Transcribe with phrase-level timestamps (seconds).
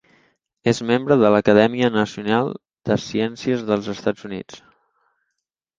[0.71, 2.49] És membre de l'Acadèmia Nacional
[2.91, 4.63] de Ciències dels Estats Units.